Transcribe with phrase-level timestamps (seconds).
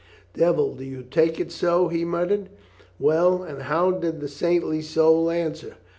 [0.33, 2.47] "Devil, do you take it so?" he mut tered.
[2.99, 5.75] "Well, and how did the saintly soul answer?"